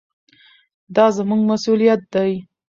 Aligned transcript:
دا 0.95 1.05
زموږ 1.17 1.41
مسؤلیت 1.51 2.01
دی. 2.13 2.31